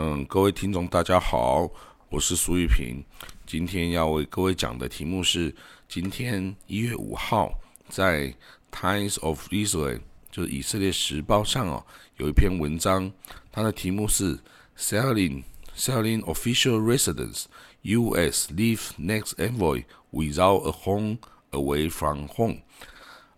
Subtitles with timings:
[0.00, 1.68] 嗯，各位听众大家好，
[2.08, 3.04] 我是苏玉平。
[3.44, 5.52] 今天要为各位讲的题目是：
[5.88, 8.26] 今天一月五号，在
[8.70, 9.96] 《Times of Israel》
[10.30, 11.84] 就是以色列时报上哦，
[12.18, 13.10] 有一篇文章，
[13.50, 14.38] 它的题目是
[14.78, 15.42] “Selling
[15.76, 17.46] Selling Official Residence,
[17.82, 18.52] U.S.
[18.52, 21.18] Leave Next Envoy Without a Home
[21.50, 22.58] Away from Home”。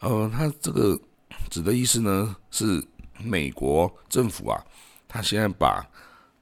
[0.01, 1.01] 呃，它这个
[1.49, 2.87] 指的意思呢，是
[3.17, 4.63] 美国政府啊，
[5.09, 5.89] 它现在把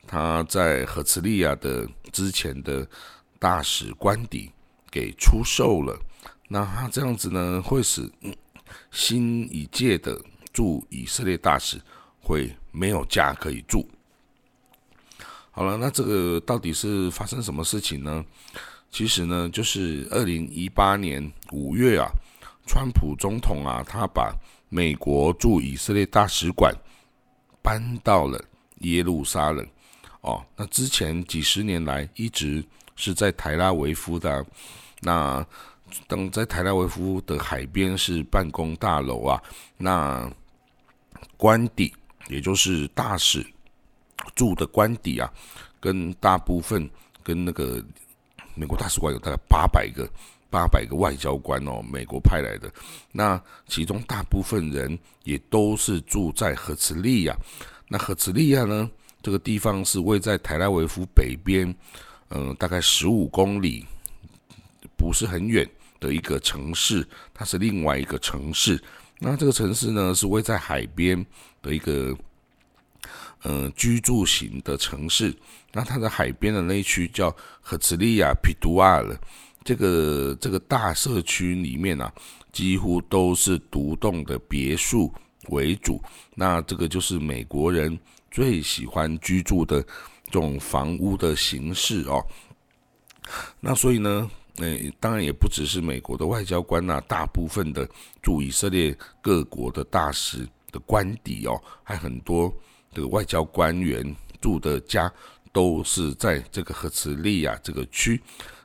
[0.09, 2.89] 他在赫茨利亚的之前的
[3.39, 4.51] 大使官邸
[4.91, 6.01] 给出售了，
[6.49, 8.11] 那他这样子呢，会使
[8.91, 10.19] 新一届的
[10.51, 11.79] 驻以色列大使
[12.23, 13.87] 会没有家可以住。
[15.51, 18.25] 好了，那这个到底是发生什么事情呢？
[18.91, 22.09] 其实呢，就是二零一八年五月啊，
[22.67, 24.35] 川普总统啊，他把
[24.71, 26.75] 美国驻以色列大使馆
[27.61, 28.43] 搬到了
[28.79, 29.67] 耶路撒冷。
[30.21, 32.65] 哦，那之前几十年来一直
[32.97, 34.45] 是在台拉维夫的，
[35.01, 35.47] 那
[36.07, 39.41] 等在台拉维夫的海边是办公大楼啊，
[39.77, 40.31] 那
[41.37, 41.95] 官邸
[42.29, 43.47] 也就是大使
[44.35, 45.33] 住的官邸啊，
[45.81, 46.91] 跟大部分
[47.23, 47.83] 跟那个
[48.55, 50.07] 美国大使馆有大概八百个
[50.51, 52.69] 八百个外交官哦，美国派来的，
[53.13, 57.37] 那其中大部分人也都是住在赫茨利亚，
[57.87, 58.91] 那赫茨利亚呢？
[59.21, 61.75] 这个地方是位在台拉维夫北边，
[62.31, 63.85] 嗯，大概十五公里，
[64.97, 67.07] 不是很远的一个城市。
[67.35, 68.83] 它是另外一个城市。
[69.19, 71.27] 那这个城市呢，是位在海边
[71.61, 72.17] 的一个，
[73.45, 75.35] 嗯，居住型的城市。
[75.73, 79.19] 那它的海边的那一区叫赫兹利亚皮图瓦尔。
[79.65, 82.11] 这个这个大社区里面啊，
[82.53, 85.13] 几乎都是独栋的别墅
[85.51, 86.03] 为主。
[86.35, 87.99] 那这个就是美国人。
[88.31, 89.83] 最喜欢居住的
[90.27, 92.23] 这种房屋的形式哦，
[93.59, 97.89] 那所以呢，诶，当然也不只是美国的外交官呐，大部分的
[98.23, 102.55] 驻以色列各国的大使的官邸哦，还很多
[102.93, 105.11] 这个外交官员住的家
[105.51, 108.21] 都是在这个赫茨利亚这个区。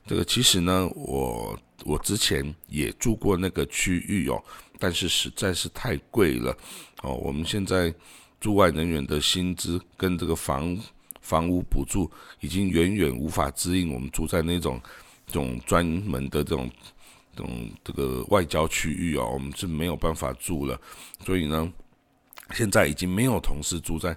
[0.06, 4.44] 这个其实呢，我我之前也住过那个区域哦，
[4.80, 6.56] 但是实在是太贵了
[7.02, 7.94] 哦，我们现在。
[8.44, 10.78] 驻外人员的薪资跟这个房
[11.22, 12.12] 房屋补助
[12.42, 14.82] 已经远远无法支应我们住在那种
[15.26, 16.70] 这种专门的这种
[17.34, 20.78] 这种这个外交区域啊，我们是没有办法住了。
[21.26, 21.72] 所以呢，
[22.52, 24.14] 现在已经没有同事住在，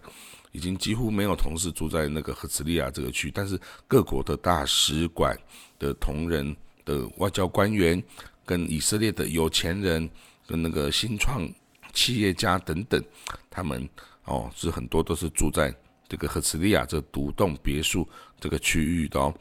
[0.50, 3.30] 已经几乎没有同事住在那个赫茨利亚这个区。
[3.30, 3.56] 但是
[3.86, 5.38] 各国的大使馆
[5.78, 8.02] 的同仁的外交官员，
[8.44, 10.10] 跟以色列的有钱人，
[10.46, 11.48] 跟那个新创
[11.92, 13.02] 企业家等等，
[13.50, 13.88] 他们。
[14.28, 15.72] 哦，是很多都是住在
[16.08, 18.04] 这个赫茨利亚这独栋别墅
[18.40, 19.32] 这个区域的哦。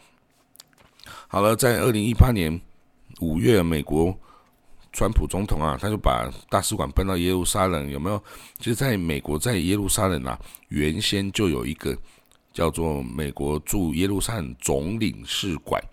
[1.27, 2.61] 好了，在二零一八年
[3.19, 4.16] 五月，美国
[4.93, 8.23] 川普总统啊，他就把大使馆搬到耶路撒冷，有没有？
[8.59, 11.97] 其实在美国，在耶路撒冷啊，原先就有一个
[12.53, 15.83] 叫做美国驻耶路撒冷总领事馆，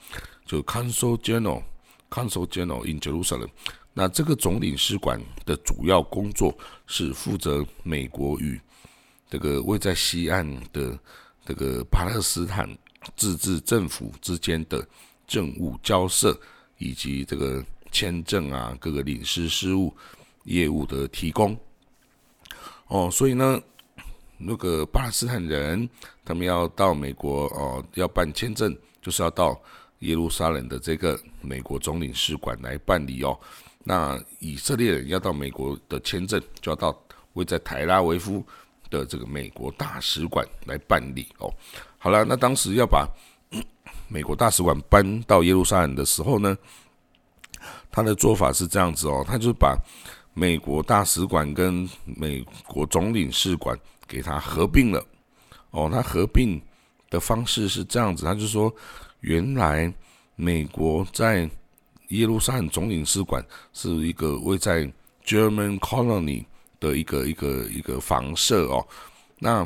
[0.44, 1.62] 就 Consul General
[2.10, 3.48] Consul General in Jerusalem。
[3.94, 8.58] 那这个总领事馆的主要工作是负责美国与
[9.28, 10.98] 这个位在西岸的
[11.44, 12.69] 这个巴勒斯坦
[13.16, 14.86] 自治政府之间的
[15.26, 16.38] 政务交涉，
[16.78, 19.94] 以及这个签证啊各个领事事务
[20.44, 21.59] 业务的提供。
[22.88, 23.60] 哦，所以呢，
[24.38, 25.88] 那个巴勒斯坦人
[26.24, 29.60] 他们要到美国哦，要办签证，就是要到
[30.00, 33.38] 耶路撒冷的这个美国总领事馆来办理哦。
[33.84, 36.97] 那以色列人要到美国的签证，就要到
[37.34, 38.44] 位在台拉维夫。
[38.91, 41.50] 的这个美国大使馆来办理哦，
[41.97, 43.09] 好了，那当时要把
[44.06, 46.54] 美国大使馆搬到耶路撒冷的时候呢，
[47.91, 49.75] 他的做法是这样子哦，他就把
[50.34, 53.75] 美国大使馆跟美国总领事馆
[54.06, 55.03] 给他合并了
[55.71, 56.60] 哦，他合并
[57.09, 58.71] 的方式是这样子，他就说
[59.21, 59.91] 原来
[60.36, 61.48] 美国在
[62.12, 64.91] 耶路撒冷总领事馆是一个位在
[65.24, 66.47] German Colony。
[66.82, 68.84] 的一个一个一个房舍哦，
[69.38, 69.64] 那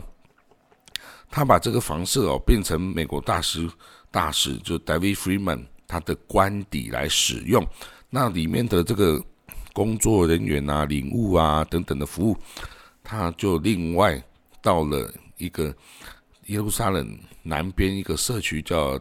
[1.30, 3.66] 他把这个房舍哦变成美国大使
[4.10, 7.66] 大使就 David Freeman 他的官邸来使用，
[8.10, 9.18] 那里面的这个
[9.72, 12.36] 工作人员啊、领物啊等等的服务，
[13.02, 14.22] 他就另外
[14.60, 15.74] 到了一个
[16.48, 19.00] 耶路撒冷南边一个社区叫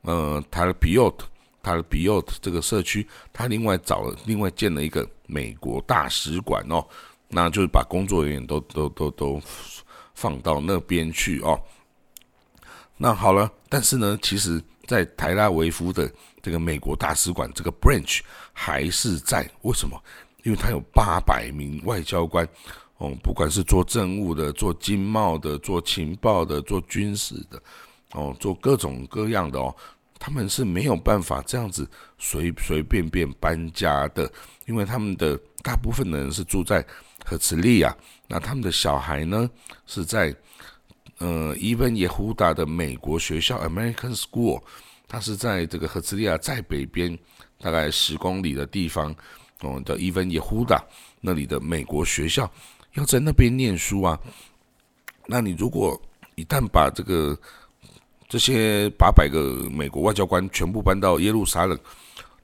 [0.00, 1.20] 呃 Talpiot
[1.64, 6.86] Talpiot Talpiot 这个社区，他另外找了另外建了一个美国大使馆哦。
[7.28, 9.42] 那就是把工作人员都都都都
[10.14, 11.60] 放到那边去哦。
[12.96, 16.08] 那好了，但是呢，其实，在台拉维夫的
[16.40, 18.20] 这个美国大使馆这个 branch
[18.52, 20.00] 还是在，为什么？
[20.44, 22.46] 因为他有八百名外交官，
[22.98, 27.60] 哦，不管是做政务的、做经贸的、做情报的、做军事的，
[28.12, 29.74] 哦，做各种各样的哦，
[30.24, 31.86] 他们是没有办法这样子
[32.18, 34.32] 随随便便搬家的，
[34.64, 36.82] 因为他们的大部分的人是住在
[37.26, 37.94] 赫茨利亚，
[38.26, 39.50] 那他们的小孩呢
[39.84, 40.34] 是在
[41.18, 44.62] 呃伊文耶胡达的美国学校 American School，
[45.06, 47.18] 它是在这个赫茨利亚在北边
[47.60, 49.14] 大概十公里的地方。
[49.60, 50.82] 哦，叫伊文耶胡达
[51.20, 52.50] 那里的美国学校，
[52.94, 54.18] 要在那边念书啊。
[55.26, 56.00] 那你如果
[56.34, 57.38] 一旦把这个
[58.28, 61.78] 这些八百个美国外交官全部搬到耶路撒冷，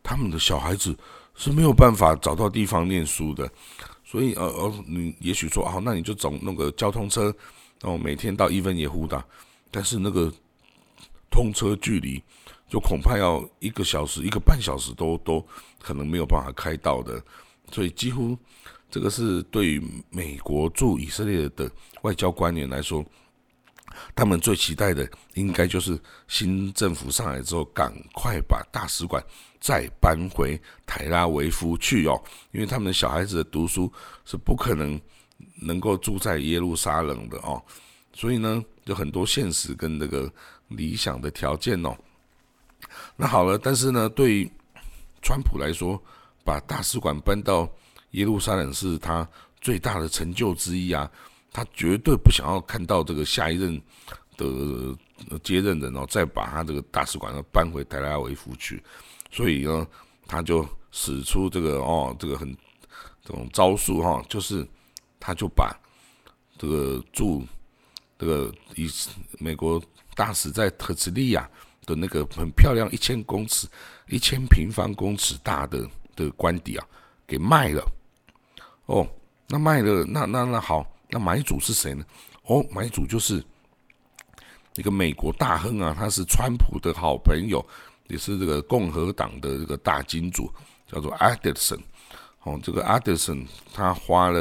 [0.02, 0.96] 他们的小孩子
[1.34, 3.50] 是没有办法找到地方念书的。
[4.04, 7.34] 所以，呃呃，你也许说，哦，那你就走那个交通车，
[7.82, 9.24] 哦每天到伊文耶胡达，
[9.70, 10.32] 但是那个
[11.30, 12.22] 通车距离。
[12.68, 15.44] 就恐怕要一个小时、一个半小时都都
[15.82, 17.20] 可能没有办法开到的，
[17.72, 18.38] 所以几乎
[18.88, 21.68] 这个是对于美国驻以色列的
[22.02, 23.04] 外交官员来说，
[24.14, 25.98] 他们最期待的应该就是
[26.28, 29.22] 新政府上来之后，赶快把大使馆
[29.60, 32.20] 再搬回台拉维夫去哦，
[32.52, 33.92] 因为他们的小孩子的读书
[34.24, 35.00] 是不可能
[35.60, 37.62] 能够住在耶路撒冷的哦，
[38.12, 40.32] 所以呢，有很多现实跟那个
[40.68, 41.96] 理想的条件哦。
[43.16, 44.50] 那好了，但是呢，对
[45.22, 46.02] 川普来说，
[46.44, 47.68] 把大使馆搬到
[48.12, 49.28] 耶路撒冷是他
[49.60, 51.10] 最大的成就之一啊。
[51.52, 53.80] 他绝对不想要看到这个下一任
[54.36, 58.82] 的接任人哦，再把他这个大使馆搬回台拉维夫去。
[59.30, 59.86] 所以呢，
[60.26, 62.52] 他就使出这个哦，这个很
[63.22, 64.66] 这种招数哈，就是
[65.18, 65.74] 他就把
[66.58, 67.44] 这个驻
[68.18, 68.90] 这个以
[69.38, 69.82] 美国
[70.14, 71.48] 大使在特兹利亚。
[71.86, 73.66] 的那个很漂亮，一千公尺、
[74.06, 76.86] 一千平方公尺大的的官邸啊，
[77.26, 77.82] 给卖了。
[78.86, 79.04] 哦，
[79.48, 82.04] 那卖了，那那那好，那买主是谁呢？
[82.44, 83.44] 哦，买主就是
[84.76, 87.64] 一个美国大亨啊，他是川普的好朋友，
[88.08, 90.50] 也是这个共和党的这个大金主，
[90.86, 91.80] 叫做 Addison。
[92.42, 94.40] 哦，这个 Addison 他花了，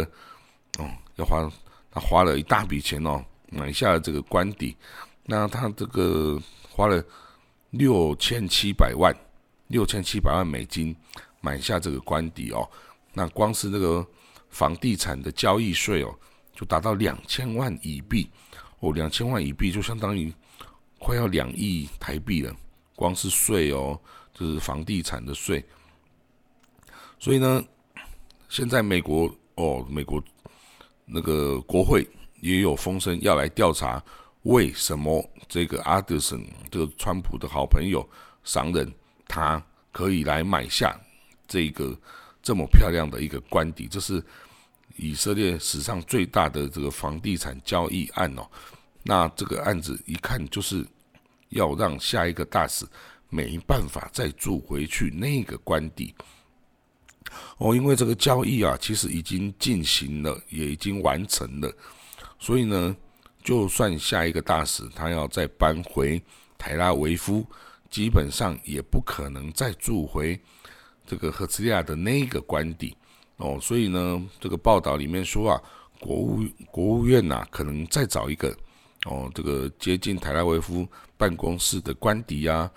[0.77, 1.51] 哦，要花，
[1.91, 4.77] 他花了一大笔钱哦，买下了这个官邸。
[5.25, 7.03] 那他这个花了。
[7.71, 9.15] 六千七百万，
[9.67, 10.95] 六千七百万美金
[11.39, 12.67] 买下这个官邸哦，
[13.13, 14.03] 那光是这个
[14.49, 16.11] 房地产的交易税哦，
[16.59, 18.29] 就达到两千万以币
[18.81, 20.29] 哦，两千万以币就相当于
[20.97, 22.53] 快要两亿台币了，
[22.95, 23.97] 光是税哦，
[24.33, 25.63] 就是房地产的税。
[27.17, 27.63] 所以呢，
[28.49, 30.21] 现在美国哦，美国
[31.05, 32.05] 那个国会
[32.41, 34.03] 也有风声要来调查。
[34.41, 38.05] 为什么这个阿德森，这个川普的好朋友
[38.43, 38.93] 商人，
[39.29, 40.93] 他可以来买下
[41.47, 41.97] 这个
[42.43, 43.87] 这么漂亮的一个官邸？
[43.87, 44.21] 这是
[44.99, 48.47] 以色列史上最大的这个房地产交易案哦。
[49.03, 50.85] 那这个案子一看就是
[51.49, 52.85] 要让下一个大使
[53.29, 56.13] 没办法再住回去那个官邸
[57.57, 61.73] 哦，因为这个交易啊，其实已经进行了，也已经完成了，
[62.37, 62.95] 所以呢。
[63.41, 66.21] 就算下一个大使他要再搬回
[66.57, 67.43] 台拉维夫，
[67.89, 70.39] 基本上也不可能再住回
[71.07, 72.95] 这个赫兹利亚的那个官邸
[73.39, 73.57] 哦。
[73.59, 75.61] 所以呢，这个报道里面说啊，
[75.99, 78.55] 国务国务院呐，可能再找一个
[79.05, 82.71] 哦，这个接近台拉维夫办公室的官邸啊，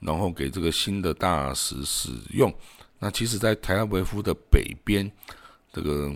[0.00, 2.52] 然后给这个新的大使使用。
[2.98, 5.10] 那其实，在台拉维夫的北边，
[5.72, 6.14] 这个。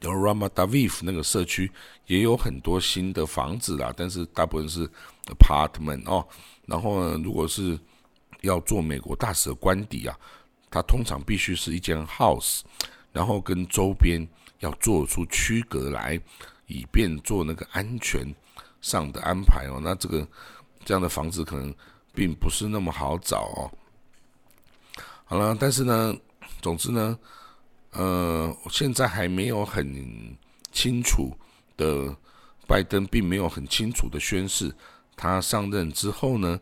[0.00, 1.70] 然后 Ramat Aviv 那个社区
[2.06, 4.90] 也有很多新的房子啦，但是大部分是
[5.26, 6.26] apartment 哦。
[6.66, 7.78] 然后呢，如果是
[8.40, 10.18] 要做美国大使的官邸啊，
[10.74, 12.62] 它通常必须是一间 house，
[13.12, 14.26] 然后跟周边
[14.58, 16.20] 要做出区隔来，
[16.66, 18.34] 以便做那个安全
[18.80, 19.78] 上的安排哦。
[19.80, 20.26] 那这个
[20.84, 21.72] 这样的房子可能
[22.12, 23.70] 并不是那么好找哦。
[25.24, 26.12] 好了，但是呢，
[26.60, 27.16] 总之呢。
[27.96, 30.36] 呃，现在还没有很
[30.72, 31.30] 清楚
[31.76, 32.12] 的，
[32.66, 34.74] 拜登并没有很清楚的宣誓，
[35.14, 36.58] 他上任之后呢，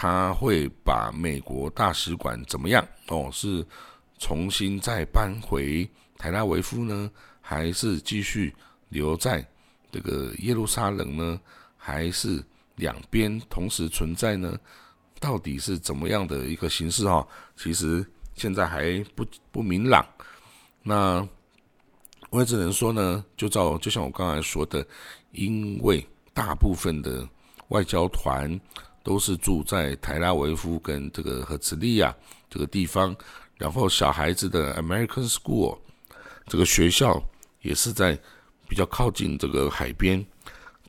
[0.00, 2.86] 他会把美国大使馆怎么样？
[3.08, 3.66] 哦，是
[4.20, 8.54] 重新再搬回台拉维夫呢，还是继续
[8.90, 9.44] 留在
[9.90, 11.40] 这个耶路撒冷呢？
[11.76, 12.40] 还是
[12.76, 14.56] 两边同时存在呢？
[15.18, 17.04] 到底是怎么样的一个形式？
[17.04, 17.26] 哈，
[17.56, 20.06] 其实现在还不不明朗。
[20.80, 21.28] 那
[22.30, 24.86] 我也只能说呢，就照就像我刚才说的，
[25.32, 27.28] 因为大部分的
[27.70, 28.48] 外交团
[29.02, 32.14] 都是住在台拉维夫跟这个赫兹利亚
[32.50, 33.14] 这个地方，
[33.56, 35.78] 然后小孩子的 American School
[36.46, 37.22] 这个学校
[37.62, 38.18] 也是在
[38.68, 40.24] 比较靠近这个海边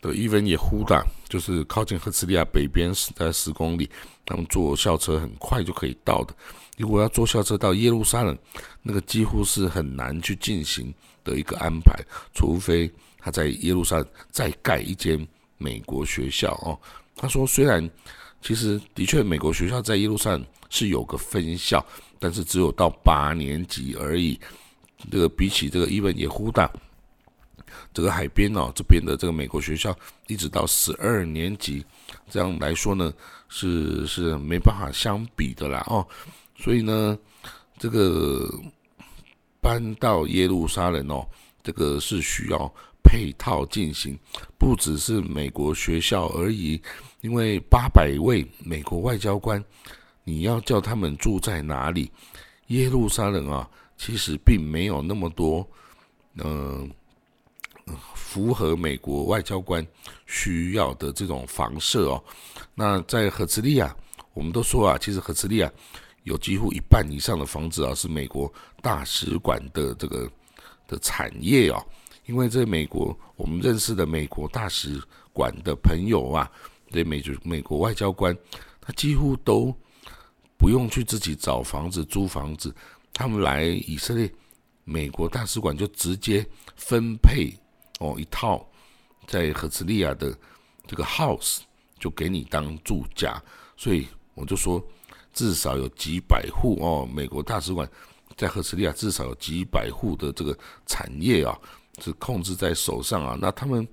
[0.01, 3.89] 的伊文也呼达，就是靠近赫兹利亚北边是在十公里，
[4.25, 6.33] 他们坐校车很快就可以到的。
[6.77, 8.37] 如果要坐校车到耶路撒冷，
[8.81, 10.93] 那个几乎是很难去进行
[11.25, 11.93] 的一个安排，
[12.33, 14.01] 除非他在耶路撒
[14.31, 16.79] 再盖一间美国学校哦。
[17.21, 17.87] 他说，虽然
[18.41, 21.85] 其实的确美国学校在耶路撒是有个分校，
[22.17, 24.39] 但是只有到八年级而已。
[25.11, 26.71] 这个比起这个伊文耶呼大
[27.93, 29.93] 这个海边哦，这边的这个美国学校
[30.27, 31.85] 一直到十二年级，
[32.29, 33.13] 这样来说呢，
[33.49, 36.07] 是是没办法相比的啦哦。
[36.57, 37.19] 所以呢，
[37.77, 38.49] 这个
[39.59, 41.27] 搬到耶路撒冷哦，
[41.61, 42.73] 这个是需要
[43.09, 44.15] 配套进行，
[44.59, 46.79] 不只是美国学校而已。
[47.21, 49.63] 因为八百位美国外交官，
[50.23, 52.11] 你要叫他们住在哪里？
[52.67, 55.67] 耶路撒冷啊，其实并没有那么多，
[56.35, 56.87] 嗯，
[58.13, 59.83] 符合美国外交官
[60.27, 62.23] 需要的这种房舍哦。
[62.75, 63.95] 那在赫兹利亚，
[64.35, 65.71] 我们都说啊，其实赫兹利亚。
[66.25, 70.29] 有几乎一半以上的房子啊，是美国大使馆的这个
[70.87, 71.83] 的产业啊。
[72.29, 75.01] 因为在美国，我们认识的美国大使
[75.33, 76.47] 馆的朋友啊，
[76.91, 78.37] 对美就美国外交官，
[78.79, 79.75] 他几乎都
[80.55, 82.71] 不用去自己找房子租房子，
[83.13, 84.31] 他们来以色列
[84.83, 86.45] 美国大使馆就直接
[86.75, 87.51] 分配
[87.99, 88.63] 哦一套
[89.25, 90.37] 在赫兹利亚的
[90.85, 91.61] 这个 house
[91.97, 93.41] 就给你当住家，
[93.75, 94.79] 所以我就说。
[95.31, 97.87] 至少有几百户哦，美国大使馆
[98.35, 100.57] 在赫兹利亚至少有几百户的这个
[100.87, 101.57] 产业啊，
[102.01, 103.37] 是控制在手上啊。
[103.41, 103.87] 那他们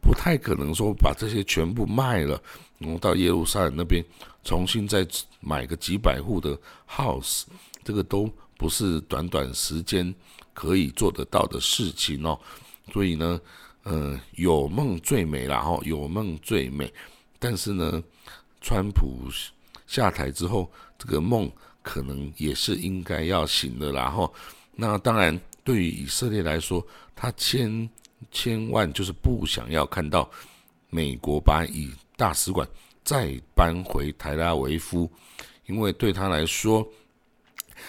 [0.00, 2.40] 不太可能说把这些全部卖了，
[2.78, 4.04] 然后到耶路撒冷那边
[4.44, 5.06] 重新再
[5.40, 7.44] 买个几百户的 house，
[7.84, 10.14] 这个都不是短短时间
[10.54, 12.38] 可以做得到的事情哦。
[12.92, 13.40] 所以呢，
[13.82, 16.92] 呃，有梦最美啦，哈，有梦最美。
[17.38, 18.02] 但是呢，
[18.60, 19.28] 川普。
[19.86, 20.68] 下台之后，
[20.98, 21.48] 这个梦
[21.80, 23.92] 可能也是应该要醒的。
[23.92, 24.34] 然后，
[24.74, 27.90] 那当然，对于以色列来说，他千
[28.30, 30.30] 千万就是不想要看到
[30.90, 32.66] 美国把以大使馆
[33.02, 35.10] 再搬回台拉维夫，
[35.66, 36.86] 因为对他来说，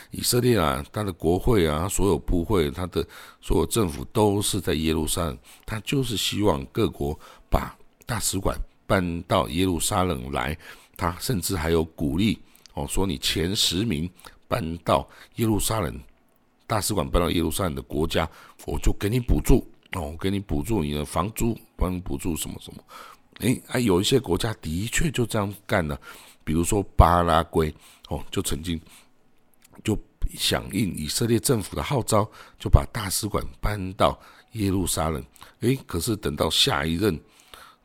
[0.10, 3.08] 以色列啊，他的国会啊，所有部会，他的
[3.40, 7.18] 所有政府都是在耶路撒冷，他就是希望各国
[7.48, 8.58] 把大使馆
[8.88, 10.58] 搬到耶路撒冷来。
[10.98, 12.40] 他甚至还有鼓励
[12.74, 14.10] 哦，说你前十名
[14.48, 15.96] 搬到耶路撒冷
[16.68, 18.30] 大使馆，搬到耶路撒冷的国家，
[18.66, 22.84] 我就给你补助哦，给你补助你的房租，帮你补助什么什么。
[23.40, 26.00] 诶，啊，有一些国家的确就这样干了，
[26.44, 27.74] 比如说巴拉圭
[28.10, 28.80] 哦，就曾经
[29.84, 29.98] 就
[30.36, 34.20] 响应以色列政府的号召，就把大使馆搬到
[34.52, 35.24] 耶路撒冷。
[35.62, 37.20] 诶，可是等到下一任。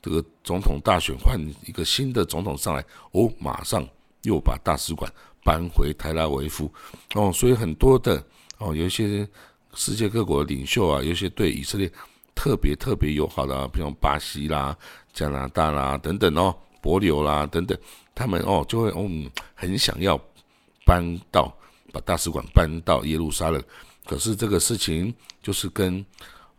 [0.04, 3.88] 这个总统大选换一个新的总统上来，哦，马上
[4.22, 5.08] 又把大使馆
[5.44, 6.68] 搬回泰拉维夫，
[7.14, 8.20] 哦，所以很多的
[8.62, 9.28] 哦，有一些
[9.74, 11.90] 世界各国的领袖啊，有些对以色列
[12.34, 14.76] 特别特别友好的，比如巴西啦、
[15.12, 17.76] 加拿大啦等等哦，伯琉啦等等，
[18.14, 20.16] 他们哦就会嗯很想要
[20.86, 21.52] 搬到
[21.92, 23.62] 把大使馆搬到耶路撒冷，
[24.06, 26.04] 可是这个事情就是跟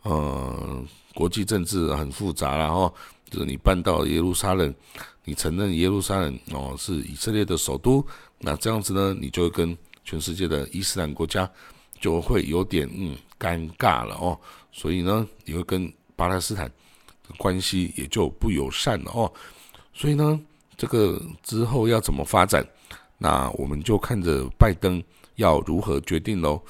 [0.01, 0.83] 呃
[1.15, 2.93] 国际政治很复杂然后。
[3.31, 4.72] 就是你搬到耶路撒冷，
[5.24, 8.05] 你承认耶路撒冷哦是以色列的首都，
[8.38, 11.50] 那这样子呢，你就跟全世界的伊斯兰国家
[12.03, 14.38] 就会有点嗯尴尬了哦，
[14.74, 16.69] 所以呢，你会跟巴勒斯坦
[17.38, 19.31] 关系也就不友善了哦，
[19.93, 20.38] 所以呢，
[20.75, 22.62] 这个之后要怎么发展，
[23.17, 25.01] 那我们就看着拜登
[25.36, 26.62] 要如何决定喽。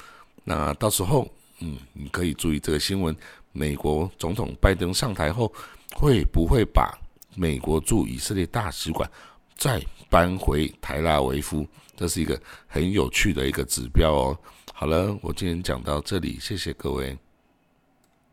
[0.44, 3.16] 那到时候嗯，你可以注意这个新闻，
[3.50, 5.52] 美国总统拜登上台后。
[5.96, 6.92] 会不会把
[7.36, 9.08] 美国驻以色列大使馆
[9.56, 11.64] 再搬回台拉维夫？
[11.96, 14.38] 这是一个很有趣的一个指标哦。
[14.72, 17.16] 好了，我今天讲到这里，谢谢各位。